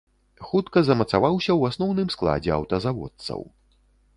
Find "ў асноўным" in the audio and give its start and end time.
1.55-2.09